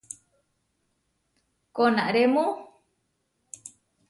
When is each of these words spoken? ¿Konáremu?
¿Konáremu? 1.75 2.45